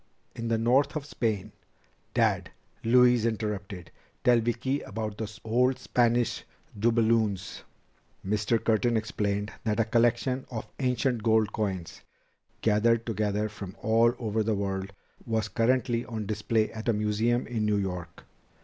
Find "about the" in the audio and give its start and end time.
4.81-5.31